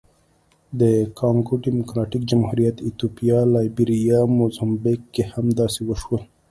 [0.79, 0.81] د
[1.19, 6.21] کانګو ډیموکراتیک جمهوریت، ایتوپیا، لایبیریا، موزمبیق کې هم داسې وشول.